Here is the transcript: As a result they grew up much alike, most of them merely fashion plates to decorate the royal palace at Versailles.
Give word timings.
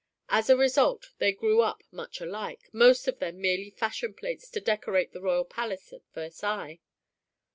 As 0.29 0.49
a 0.49 0.57
result 0.57 1.11
they 1.19 1.31
grew 1.31 1.61
up 1.61 1.83
much 1.91 2.21
alike, 2.21 2.69
most 2.73 3.07
of 3.07 3.19
them 3.19 3.39
merely 3.39 3.69
fashion 3.69 4.15
plates 4.15 4.49
to 4.49 4.59
decorate 4.59 5.11
the 5.13 5.21
royal 5.21 5.45
palace 5.45 5.93
at 5.93 6.01
Versailles. 6.15 6.79